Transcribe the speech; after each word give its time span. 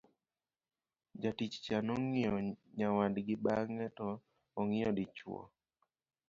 jatich 1.21 1.55
cha 1.65 1.77
nongiyo 1.85 2.33
nyawadgi 2.77 3.35
bang'e 3.45 3.85
to 3.97 4.07
ong'iyo 4.59 4.89
dichuo 4.97 5.41